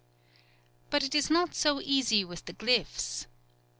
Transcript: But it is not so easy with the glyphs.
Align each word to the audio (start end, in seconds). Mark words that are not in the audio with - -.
But 0.89 1.03
it 1.03 1.13
is 1.13 1.29
not 1.29 1.53
so 1.53 1.79
easy 1.79 2.25
with 2.25 2.45
the 2.45 2.53
glyphs. 2.53 3.27